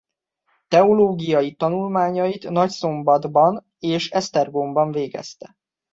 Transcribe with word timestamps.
Teológiai 0.67 1.53
tanulmányait 1.55 2.49
Nagyszombatban 2.49 3.65
és 3.79 4.09
Esztergomban 4.09 4.91
végezte. 4.91 5.55